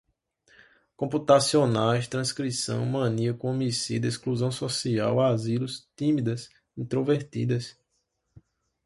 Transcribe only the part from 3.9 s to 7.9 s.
exclusão social, asilos, tímidas, introvertidas